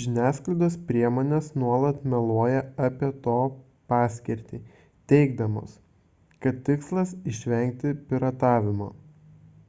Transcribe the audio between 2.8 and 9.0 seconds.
apie to paskirtį teigdamos kad tikslas išvengti piratavimo